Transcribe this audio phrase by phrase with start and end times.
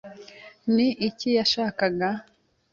[0.75, 2.09] Ni iki yashakaga?